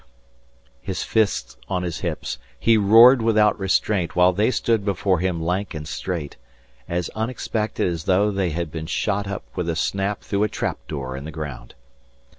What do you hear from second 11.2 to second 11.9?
the ground.